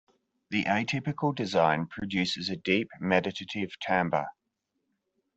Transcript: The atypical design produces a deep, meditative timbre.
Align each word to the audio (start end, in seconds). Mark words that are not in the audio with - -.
The 0.49 0.63
atypical 0.63 1.35
design 1.35 1.85
produces 1.85 2.49
a 2.49 2.55
deep, 2.55 2.89
meditative 2.99 3.77
timbre. 3.79 4.29